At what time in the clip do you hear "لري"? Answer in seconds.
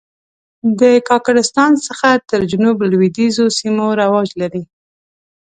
4.41-4.63